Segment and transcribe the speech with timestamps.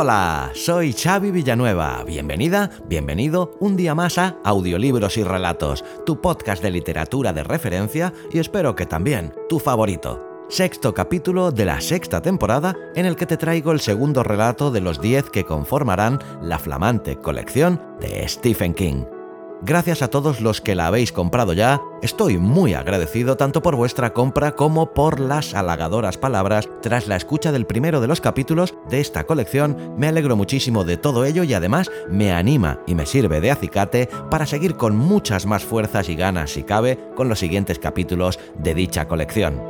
[0.00, 2.04] Hola, soy Xavi Villanueva.
[2.06, 8.12] Bienvenida, bienvenido un día más a Audiolibros y Relatos, tu podcast de literatura de referencia
[8.30, 10.24] y espero que también tu favorito.
[10.48, 14.82] Sexto capítulo de la sexta temporada en el que te traigo el segundo relato de
[14.82, 19.17] los 10 que conformarán la flamante colección de Stephen King.
[19.60, 24.12] Gracias a todos los que la habéis comprado ya, estoy muy agradecido tanto por vuestra
[24.12, 29.00] compra como por las halagadoras palabras tras la escucha del primero de los capítulos de
[29.00, 29.94] esta colección.
[29.96, 34.08] Me alegro muchísimo de todo ello y además me anima y me sirve de acicate
[34.30, 38.74] para seguir con muchas más fuerzas y ganas si cabe con los siguientes capítulos de
[38.74, 39.60] dicha colección.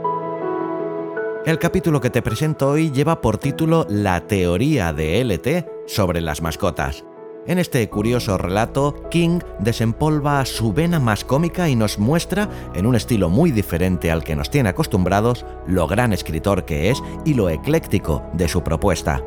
[1.47, 6.42] El capítulo que te presento hoy lleva por título La teoría de LT sobre las
[6.42, 7.05] mascotas.
[7.48, 12.94] En este curioso relato, King desempolva su vena más cómica y nos muestra, en un
[12.94, 17.48] estilo muy diferente al que nos tiene acostumbrados, lo gran escritor que es y lo
[17.48, 19.24] ecléctico de su propuesta.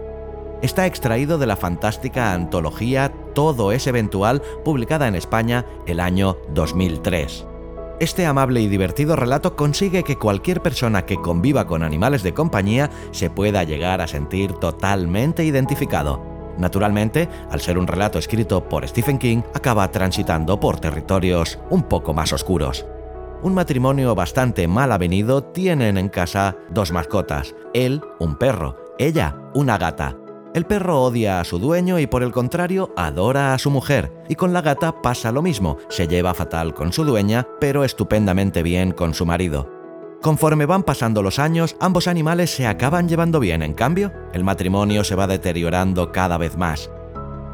[0.61, 7.47] Está extraído de la fantástica antología Todo es eventual, publicada en España el año 2003.
[7.99, 12.91] Este amable y divertido relato consigue que cualquier persona que conviva con animales de compañía
[13.09, 16.30] se pueda llegar a sentir totalmente identificado.
[16.61, 22.13] Naturalmente, al ser un relato escrito por Stephen King, acaba transitando por territorios un poco
[22.13, 22.85] más oscuros.
[23.41, 29.79] Un matrimonio bastante mal avenido tienen en casa dos mascotas, él un perro, ella una
[29.79, 30.15] gata.
[30.53, 34.35] El perro odia a su dueño y por el contrario adora a su mujer, y
[34.35, 38.91] con la gata pasa lo mismo, se lleva fatal con su dueña, pero estupendamente bien
[38.91, 39.80] con su marido.
[40.21, 45.03] Conforme van pasando los años, ambos animales se acaban llevando bien, en cambio, el matrimonio
[45.03, 46.91] se va deteriorando cada vez más.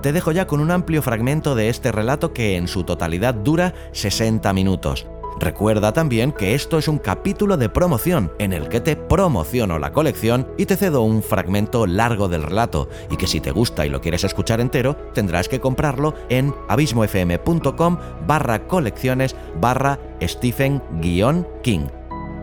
[0.02, 3.74] Te dejo ya con un amplio fragmento de este relato que en su totalidad dura
[3.94, 5.08] 60 minutos.
[5.40, 9.94] Recuerda también que esto es un capítulo de promoción en el que te promociono la
[9.94, 13.90] colección y te cedo un fragmento largo del relato y que si te gusta y
[13.90, 21.97] lo quieres escuchar entero tendrás que comprarlo en abismofm.com barra colecciones barra Stephen-King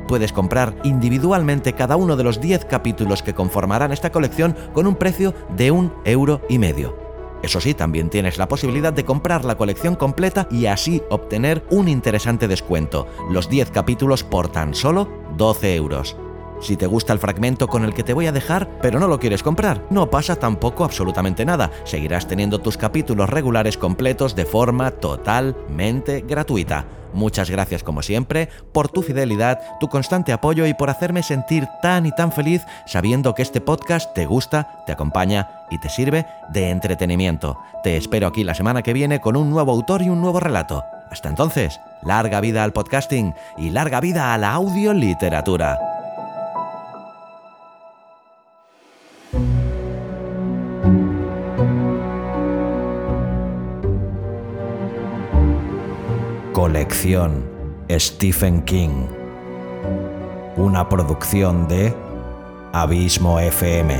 [0.05, 4.97] puedes comprar individualmente cada uno de los 10 capítulos que conformarán esta colección con un
[4.97, 6.97] precio de un euro y medio.
[7.43, 11.89] Eso sí, también tienes la posibilidad de comprar la colección completa y así obtener un
[11.89, 16.17] interesante descuento, los 10 capítulos por tan solo 12 euros.
[16.61, 19.19] Si te gusta el fragmento con el que te voy a dejar, pero no lo
[19.21, 21.71] quieres comprar, no pasa tampoco absolutamente nada.
[21.85, 26.87] Seguirás teniendo tus capítulos regulares completos de forma totalmente gratuita.
[27.15, 32.07] Muchas gracias como siempre por tu fidelidad, tu constante apoyo y por hacerme sentir tan
[32.07, 36.71] y tan feliz sabiendo que este podcast te gusta, te acompaña y te sirve de
[36.71, 37.59] entretenimiento.
[37.85, 40.83] Te espero aquí la semana que viene con un nuevo autor y un nuevo relato.
[41.11, 45.94] Hasta entonces, larga vida al podcasting y larga vida a la audioliteratura.
[57.99, 59.07] Stephen King.
[60.57, 61.95] Una producción de
[62.73, 63.95] Abismo FM.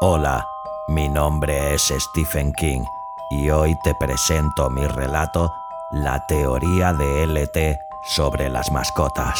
[0.00, 0.46] Hola,
[0.88, 2.84] mi nombre es Stephen King
[3.30, 5.52] y hoy te presento mi relato
[5.90, 9.38] La teoría de LT sobre las mascotas.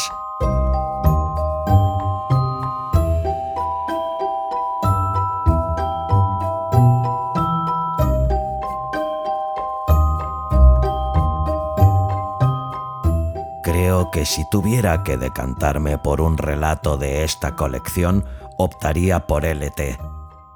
[13.63, 18.25] Creo que si tuviera que decantarme por un relato de esta colección,
[18.57, 20.08] optaría por LT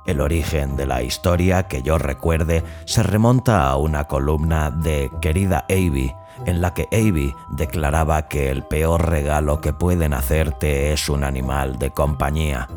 [0.06, 5.66] el origen de la historia que yo recuerde se remonta a una columna de Querida
[5.70, 6.14] Avy,
[6.46, 11.80] en la que Avy declaraba que el peor regalo que pueden hacerte es un animal
[11.80, 12.68] de compañía.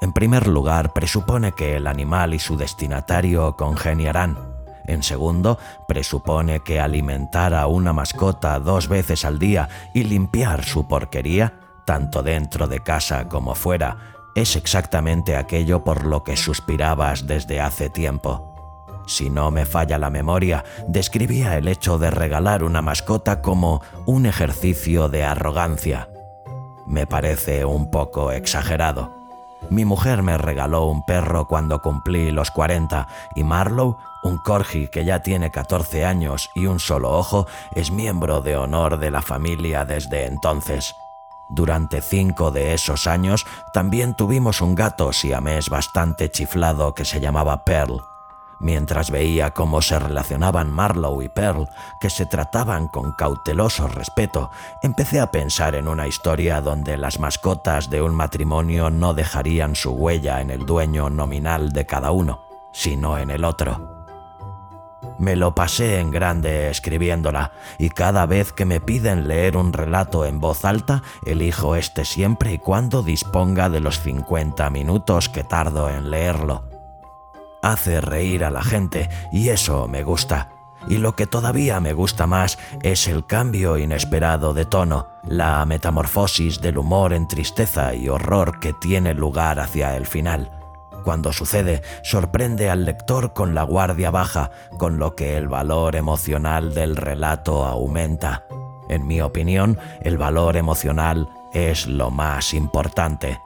[0.00, 4.36] En primer lugar, presupone que el animal y su destinatario congeniarán.
[4.86, 5.58] En segundo,
[5.88, 11.54] presupone que alimentar a una mascota dos veces al día y limpiar su porquería,
[11.86, 17.90] tanto dentro de casa como fuera, es exactamente aquello por lo que suspirabas desde hace
[17.90, 18.54] tiempo.
[19.06, 24.26] Si no me falla la memoria, describía el hecho de regalar una mascota como un
[24.26, 26.08] ejercicio de arrogancia.
[26.86, 29.12] Me parece un poco exagerado.
[29.70, 35.04] Mi mujer me regaló un perro cuando cumplí los 40 y Marlowe, un corgi que
[35.04, 39.84] ya tiene 14 años y un solo ojo, es miembro de honor de la familia
[39.84, 40.94] desde entonces.
[41.48, 47.64] Durante cinco de esos años también tuvimos un gato siamés bastante chiflado que se llamaba
[47.64, 48.02] Pearl.
[48.60, 51.68] Mientras veía cómo se relacionaban Marlowe y Pearl,
[52.00, 54.50] que se trataban con cauteloso respeto,
[54.82, 59.90] empecé a pensar en una historia donde las mascotas de un matrimonio no dejarían su
[59.92, 62.40] huella en el dueño nominal de cada uno,
[62.72, 63.93] sino en el otro.
[65.18, 70.24] Me lo pasé en grande escribiéndola, y cada vez que me piden leer un relato
[70.24, 75.88] en voz alta, elijo este siempre y cuando disponga de los 50 minutos que tardo
[75.88, 76.64] en leerlo.
[77.62, 80.50] Hace reír a la gente, y eso me gusta.
[80.88, 86.60] Y lo que todavía me gusta más es el cambio inesperado de tono, la metamorfosis
[86.60, 90.63] del humor en tristeza y horror que tiene lugar hacia el final.
[91.04, 96.72] Cuando sucede, sorprende al lector con la guardia baja, con lo que el valor emocional
[96.72, 98.44] del relato aumenta.
[98.88, 103.38] En mi opinión, el valor emocional es lo más importante.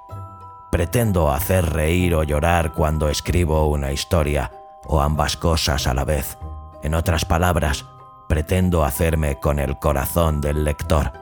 [0.70, 4.52] Pretendo hacer reír o llorar cuando escribo una historia,
[4.86, 6.38] o ambas cosas a la vez.
[6.84, 7.86] En otras palabras,
[8.28, 11.12] pretendo hacerme con el corazón del lector.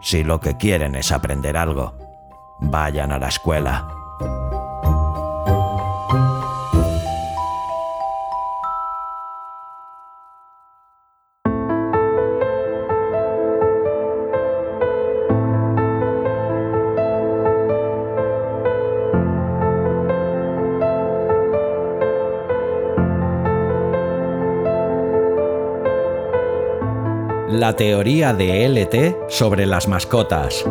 [0.00, 1.94] Si lo que quieren es aprender algo,
[2.60, 3.88] vayan a la escuela.
[27.52, 30.64] La teoría de LT sobre las mascotas.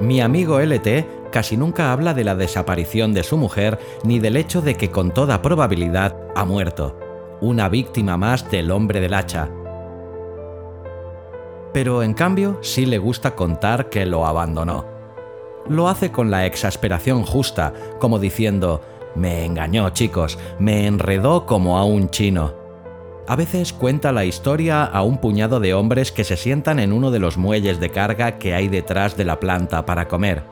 [0.00, 4.62] Mi amigo LT casi nunca habla de la desaparición de su mujer ni del hecho
[4.62, 6.98] de que con toda probabilidad ha muerto,
[7.40, 9.48] una víctima más del hombre del hacha,
[11.78, 14.84] pero en cambio sí le gusta contar que lo abandonó.
[15.68, 18.82] Lo hace con la exasperación justa, como diciendo,
[19.14, 22.52] me engañó chicos, me enredó como a un chino.
[23.28, 27.12] A veces cuenta la historia a un puñado de hombres que se sientan en uno
[27.12, 30.42] de los muelles de carga que hay detrás de la planta para comer.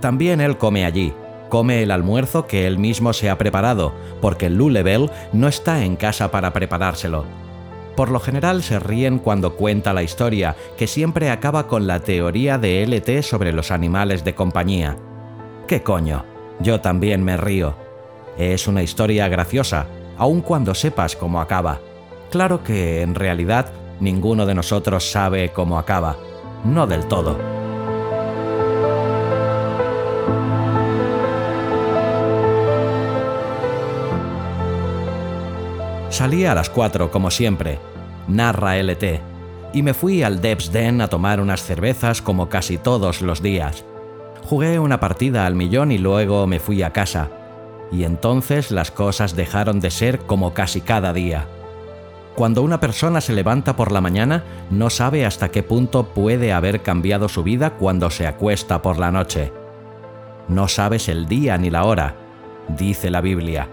[0.00, 1.12] También él come allí,
[1.50, 3.92] come el almuerzo que él mismo se ha preparado,
[4.22, 7.26] porque Lulebel no está en casa para preparárselo.
[7.96, 12.56] Por lo general se ríen cuando cuenta la historia, que siempre acaba con la teoría
[12.58, 14.96] de LT sobre los animales de compañía.
[15.68, 16.24] ¿Qué coño?
[16.60, 17.74] Yo también me río.
[18.38, 19.86] Es una historia graciosa,
[20.16, 21.80] aun cuando sepas cómo acaba.
[22.30, 23.66] Claro que, en realidad,
[24.00, 26.16] ninguno de nosotros sabe cómo acaba.
[26.64, 27.51] No del todo.
[36.22, 37.80] Salí a las 4 como siempre,
[38.28, 39.20] narra LT,
[39.72, 43.84] y me fui al Debs Den a tomar unas cervezas como casi todos los días.
[44.44, 47.28] Jugué una partida al millón y luego me fui a casa.
[47.90, 51.48] Y entonces las cosas dejaron de ser como casi cada día.
[52.36, 56.82] Cuando una persona se levanta por la mañana, no sabe hasta qué punto puede haber
[56.82, 59.52] cambiado su vida cuando se acuesta por la noche.
[60.46, 62.14] No sabes el día ni la hora,
[62.68, 63.68] dice la Biblia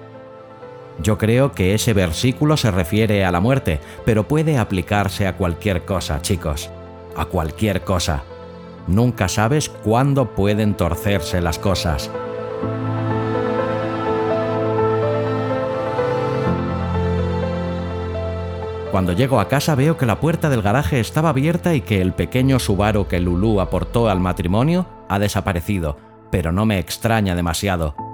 [1.01, 5.85] yo creo que ese versículo se refiere a la muerte, pero puede aplicarse a cualquier
[5.85, 6.69] cosa, chicos.
[7.15, 8.23] A cualquier cosa.
[8.87, 12.09] Nunca sabes cuándo pueden torcerse las cosas.
[18.91, 22.13] Cuando llego a casa veo que la puerta del garaje estaba abierta y que el
[22.13, 25.97] pequeño Subaru que Lulu aportó al matrimonio ha desaparecido,
[26.31, 28.08] pero no me extraña demasiado.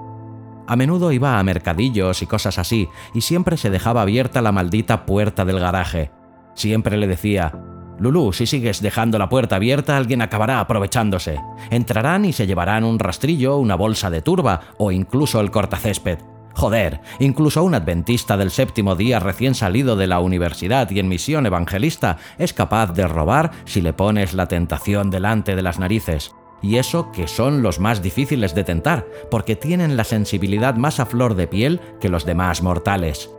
[0.66, 5.06] A menudo iba a mercadillos y cosas así, y siempre se dejaba abierta la maldita
[5.06, 6.10] puerta del garaje.
[6.54, 7.52] Siempre le decía,
[7.98, 11.40] Lulú, si sigues dejando la puerta abierta, alguien acabará aprovechándose.
[11.70, 16.18] Entrarán y se llevarán un rastrillo, una bolsa de turba o incluso el cortacésped.
[16.54, 21.44] Joder, incluso un adventista del séptimo día recién salido de la universidad y en misión
[21.44, 26.34] evangelista es capaz de robar si le pones la tentación delante de las narices.
[26.62, 31.06] Y eso que son los más difíciles de tentar, porque tienen la sensibilidad más a
[31.06, 33.30] flor de piel que los demás mortales.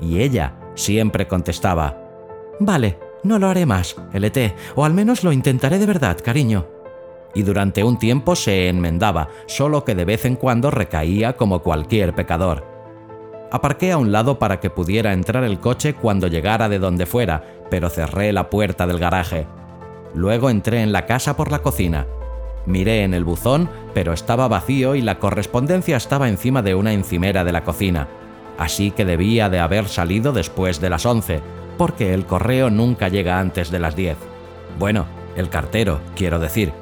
[0.00, 2.04] Y ella siempre contestaba,
[2.60, 6.78] Vale, no lo haré más, LT, o al menos lo intentaré de verdad, cariño
[7.34, 12.14] y durante un tiempo se enmendaba, solo que de vez en cuando recaía como cualquier
[12.14, 12.64] pecador.
[13.50, 17.44] Aparqué a un lado para que pudiera entrar el coche cuando llegara de donde fuera,
[17.70, 19.46] pero cerré la puerta del garaje.
[20.14, 22.06] Luego entré en la casa por la cocina.
[22.68, 27.42] Miré en el buzón, pero estaba vacío y la correspondencia estaba encima de una encimera
[27.42, 28.08] de la cocina.
[28.58, 31.40] Así que debía de haber salido después de las 11,
[31.78, 34.18] porque el correo nunca llega antes de las 10.
[34.78, 36.74] Bueno, el cartero, quiero decir.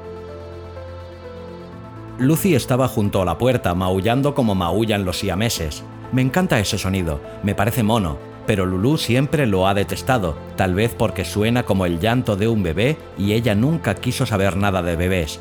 [2.19, 5.83] Lucy estaba junto a la puerta, maullando como maullan los siameses.
[6.11, 10.93] Me encanta ese sonido, me parece mono, pero Lulu siempre lo ha detestado, tal vez
[10.93, 14.97] porque suena como el llanto de un bebé y ella nunca quiso saber nada de
[14.97, 15.39] bebés.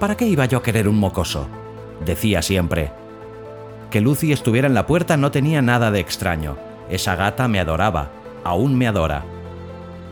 [0.00, 1.46] ¿Para qué iba yo a querer un mocoso?
[2.04, 2.90] Decía siempre.
[3.90, 6.56] Que Lucy estuviera en la puerta no tenía nada de extraño.
[6.90, 8.10] Esa gata me adoraba,
[8.42, 9.24] aún me adora.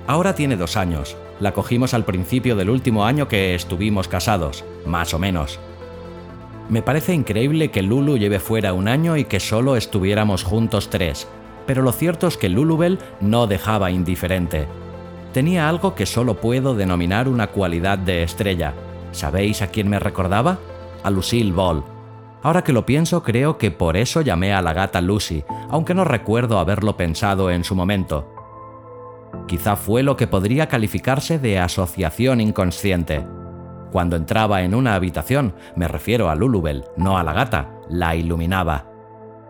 [0.07, 1.17] Ahora tiene dos años.
[1.41, 5.59] La cogimos al principio del último año que estuvimos casados, más o menos.
[6.69, 11.27] Me parece increíble que Lulu lleve fuera un año y que solo estuviéramos juntos tres,
[11.67, 14.69] pero lo cierto es que Lulubel no dejaba indiferente.
[15.33, 18.75] Tenía algo que solo puedo denominar una cualidad de estrella.
[19.12, 20.59] ¿Sabéis a quién me recordaba?
[21.04, 21.85] A Lucille Ball.
[22.42, 26.04] Ahora que lo pienso, creo que por eso llamé a la gata Lucy, aunque no
[26.04, 28.28] recuerdo haberlo pensado en su momento.
[29.47, 33.25] Quizá fue lo que podría calificarse de asociación inconsciente.
[33.92, 38.87] Cuando entraba en una habitación, me refiero a Lulubel, no a la gata, la iluminaba.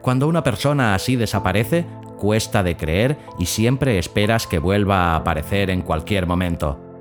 [0.03, 1.87] Cuando una persona así desaparece,
[2.19, 6.92] cuesta de creer y siempre esperas que vuelva a aparecer en cualquier momento.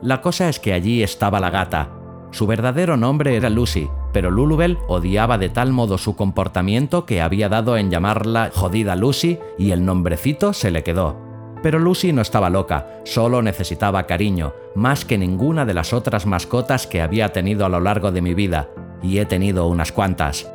[0.00, 1.90] La cosa es que allí estaba la gata.
[2.30, 7.48] Su verdadero nombre era Lucy, pero Lulubel odiaba de tal modo su comportamiento que había
[7.48, 11.16] dado en llamarla jodida Lucy y el nombrecito se le quedó.
[11.62, 16.86] Pero Lucy no estaba loca, solo necesitaba cariño, más que ninguna de las otras mascotas
[16.86, 18.68] que había tenido a lo largo de mi vida,
[19.02, 20.48] y he tenido unas cuantas.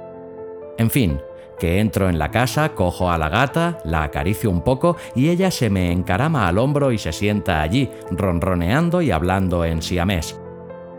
[0.77, 1.19] En fin,
[1.63, 5.49] que entro en la casa, cojo a la gata, la acaricio un poco y ella
[5.49, 10.37] se me encarama al hombro y se sienta allí, ronroneando y hablando en siamés.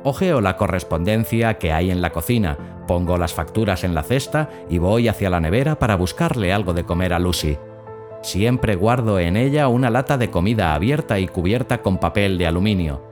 [0.05, 2.57] Ojeo la correspondencia que hay en la cocina,
[2.89, 6.85] pongo las facturas en la cesta y voy hacia la nevera para buscarle algo de
[6.85, 7.59] comer a Lucy.
[8.23, 13.03] Siempre guardo en ella una lata de comida abierta y cubierta con papel de aluminio.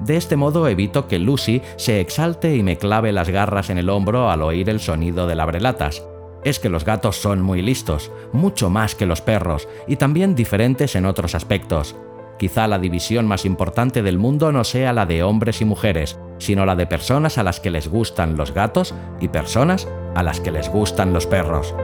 [0.00, 3.90] De este modo evito que Lucy se exalte y me clave las garras en el
[3.90, 6.02] hombro al oír el sonido del abrelatas.
[6.44, 10.94] Es que los gatos son muy listos, mucho más que los perros, y también diferentes
[10.94, 11.96] en otros aspectos.
[12.38, 16.66] Quizá la división más importante del mundo no sea la de hombres y mujeres, sino
[16.66, 20.50] la de personas a las que les gustan los gatos y personas a las que
[20.50, 21.74] les gustan los perros.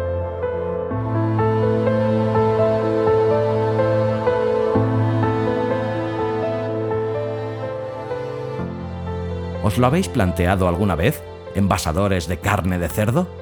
[9.63, 11.23] ¿Os lo habéis planteado alguna vez?
[11.55, 13.40] ¿Envasadores de carne de cerdo?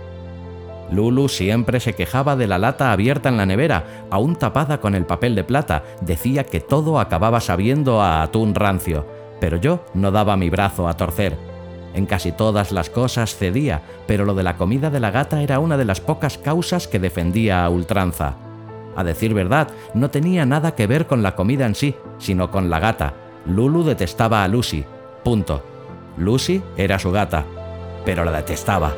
[0.90, 5.04] Lulu siempre se quejaba de la lata abierta en la nevera, aún tapada con el
[5.04, 5.85] papel de plata.
[6.00, 9.07] Decía que todo acababa sabiendo a atún rancio,
[9.40, 11.37] pero yo no daba mi brazo a torcer.
[11.95, 15.59] En casi todas las cosas cedía, pero lo de la comida de la gata era
[15.59, 18.37] una de las pocas causas que defendía a ultranza.
[18.97, 22.68] A decir verdad, no tenía nada que ver con la comida en sí, sino con
[22.68, 23.14] la gata.
[23.47, 24.85] Lulu detestaba a Lucy.
[25.25, 25.62] Punto.
[26.16, 27.45] Lucy era su gata,
[28.04, 28.92] pero la detestaba.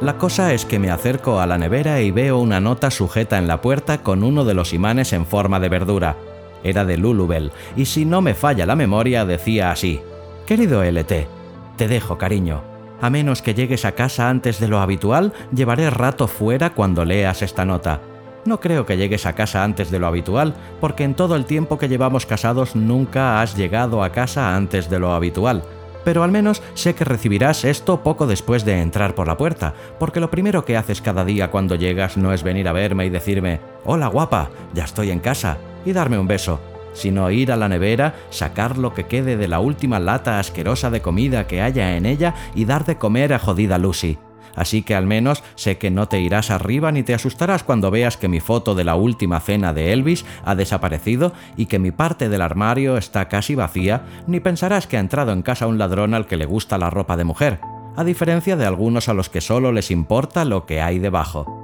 [0.00, 3.46] La cosa es que me acerco a la nevera y veo una nota sujeta en
[3.46, 6.16] la puerta con uno de los imanes en forma de verdura.
[6.64, 10.00] Era de Lulubel, y si no me falla la memoria decía así,
[10.46, 11.28] Querido LT,
[11.76, 12.62] te dejo cariño.
[13.02, 17.42] A menos que llegues a casa antes de lo habitual, llevaré rato fuera cuando leas
[17.42, 18.00] esta nota.
[18.46, 21.76] No creo que llegues a casa antes de lo habitual, porque en todo el tiempo
[21.76, 25.62] que llevamos casados nunca has llegado a casa antes de lo habitual.
[26.04, 30.20] Pero al menos sé que recibirás esto poco después de entrar por la puerta, porque
[30.20, 33.60] lo primero que haces cada día cuando llegas no es venir a verme y decirme,
[33.84, 36.60] Hola guapa, ya estoy en casa, y darme un beso,
[36.92, 41.02] sino ir a la nevera, sacar lo que quede de la última lata asquerosa de
[41.02, 44.18] comida que haya en ella y dar de comer a jodida Lucy
[44.56, 48.16] así que al menos sé que no te irás arriba ni te asustarás cuando veas
[48.16, 52.28] que mi foto de la última cena de Elvis ha desaparecido y que mi parte
[52.28, 56.26] del armario está casi vacía, ni pensarás que ha entrado en casa un ladrón al
[56.26, 57.60] que le gusta la ropa de mujer,
[57.96, 61.60] a diferencia de algunos a los que solo les importa lo que hay debajo.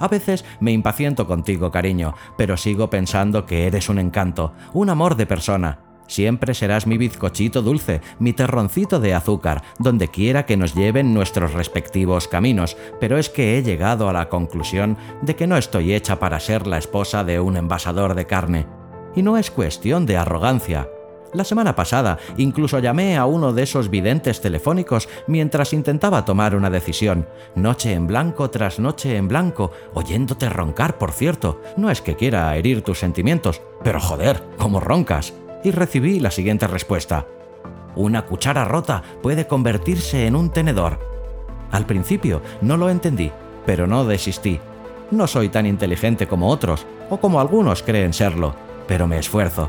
[0.00, 5.16] A veces me impaciento contigo, cariño, pero sigo pensando que eres un encanto, un amor
[5.16, 5.87] de persona.
[6.08, 11.52] Siempre serás mi bizcochito dulce, mi terroncito de azúcar, donde quiera que nos lleven nuestros
[11.52, 16.18] respectivos caminos, pero es que he llegado a la conclusión de que no estoy hecha
[16.18, 18.66] para ser la esposa de un envasador de carne.
[19.14, 20.88] Y no es cuestión de arrogancia,
[21.34, 26.70] la semana pasada incluso llamé a uno de esos videntes telefónicos mientras intentaba tomar una
[26.70, 27.28] decisión.
[27.54, 31.60] Noche en blanco tras noche en blanco, oyéndote roncar, por cierto.
[31.76, 35.34] No es que quiera herir tus sentimientos, pero joder, ¿cómo roncas?
[35.64, 37.26] Y recibí la siguiente respuesta.
[37.96, 40.98] Una cuchara rota puede convertirse en un tenedor.
[41.70, 43.32] Al principio no lo entendí,
[43.66, 44.60] pero no desistí.
[45.10, 48.54] No soy tan inteligente como otros, o como algunos creen serlo,
[48.86, 49.68] pero me esfuerzo.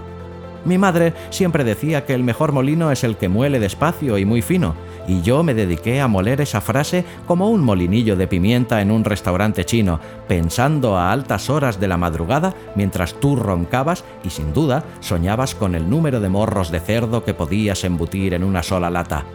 [0.65, 4.41] Mi madre siempre decía que el mejor molino es el que muele despacio y muy
[4.41, 4.75] fino,
[5.07, 9.03] y yo me dediqué a moler esa frase como un molinillo de pimienta en un
[9.03, 14.83] restaurante chino, pensando a altas horas de la madrugada mientras tú roncabas y sin duda
[14.99, 19.25] soñabas con el número de morros de cerdo que podías embutir en una sola lata.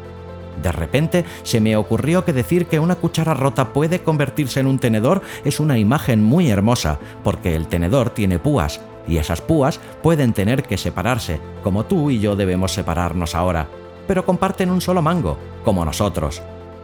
[0.63, 4.79] De repente se me ocurrió que decir que una cuchara rota puede convertirse en un
[4.79, 10.33] tenedor es una imagen muy hermosa, porque el tenedor tiene púas, y esas púas pueden
[10.33, 13.69] tener que separarse, como tú y yo debemos separarnos ahora,
[14.07, 16.43] pero comparten un solo mango, como nosotros.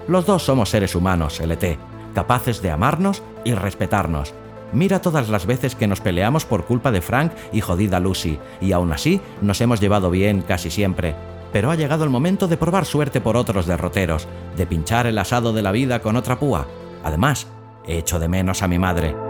[0.09, 1.79] Los dos somos seres humanos, LT,
[2.15, 4.35] capaces de amarnos y respetarnos.
[4.73, 8.73] Mira todas las veces que nos peleamos por culpa de Frank y jodida Lucy, y
[8.73, 11.15] aún así nos hemos llevado bien casi siempre.
[11.53, 15.53] Pero ha llegado el momento de probar suerte por otros derroteros, de pinchar el asado
[15.53, 16.67] de la vida con otra púa.
[17.03, 17.49] Además,
[17.87, 19.30] he hecho de menos a mi madre.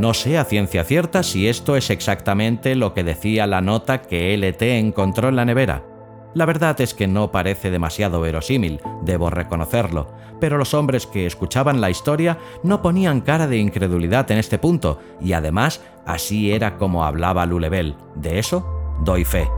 [0.00, 4.34] No sé a ciencia cierta si esto es exactamente lo que decía la nota que
[4.34, 5.84] LT encontró en la nevera.
[6.32, 11.82] La verdad es que no parece demasiado verosímil, debo reconocerlo, pero los hombres que escuchaban
[11.82, 17.04] la historia no ponían cara de incredulidad en este punto, y además así era como
[17.04, 17.94] hablaba Lulebel.
[18.14, 19.50] De eso doy fe.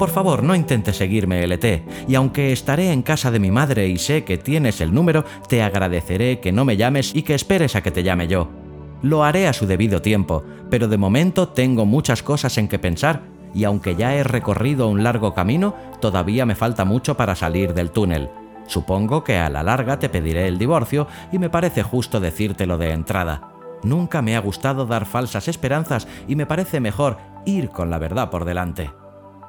[0.00, 3.98] Por favor, no intentes seguirme, LT, y aunque estaré en casa de mi madre y
[3.98, 7.82] sé que tienes el número, te agradeceré que no me llames y que esperes a
[7.82, 8.48] que te llame yo.
[9.02, 13.24] Lo haré a su debido tiempo, pero de momento tengo muchas cosas en que pensar,
[13.52, 17.90] y aunque ya he recorrido un largo camino, todavía me falta mucho para salir del
[17.90, 18.30] túnel.
[18.68, 22.92] Supongo que a la larga te pediré el divorcio y me parece justo decírtelo de
[22.92, 23.50] entrada.
[23.82, 28.30] Nunca me ha gustado dar falsas esperanzas y me parece mejor ir con la verdad
[28.30, 28.90] por delante.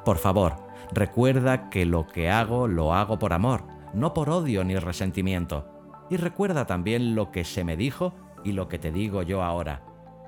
[0.05, 0.55] Por favor,
[0.91, 5.67] recuerda que lo que hago lo hago por amor, no por odio ni resentimiento.
[6.09, 9.83] Y recuerda también lo que se me dijo y lo que te digo yo ahora.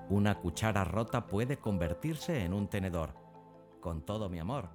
[0.09, 3.15] Una cuchara rota puede convertirse en un tenedor.
[3.81, 4.69] Con todo mi amor,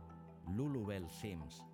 [0.49, 1.65] Lulubel Sims.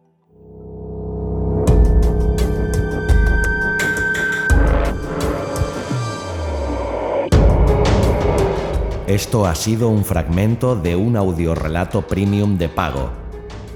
[9.07, 13.11] Esto ha sido un fragmento de un audiorelato premium de pago.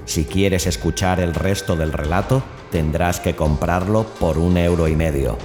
[0.05, 5.37] Si quieres escuchar el resto del relato, tendrás que comprarlo por un euro y medio.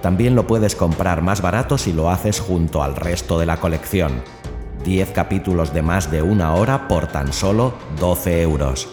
[0.00, 4.24] También lo puedes comprar más barato si lo haces junto al resto de la colección.
[4.82, 8.88] 10 capítulos de más de una hora por tan solo 12 euros.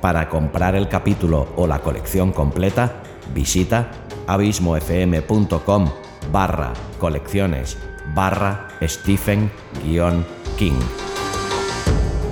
[0.00, 3.88] Para comprar el capítulo o la colección completa, visita
[4.26, 5.90] abismofm.com
[6.32, 7.78] barra colecciones
[8.14, 10.78] barra Stephen-King.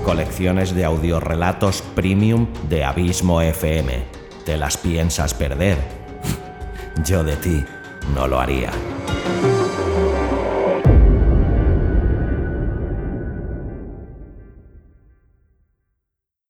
[0.05, 4.05] Colecciones de audiorelatos premium de Abismo FM.
[4.45, 5.77] ¿Te las piensas perder?
[7.05, 7.65] Yo de ti
[8.15, 8.71] no lo haría.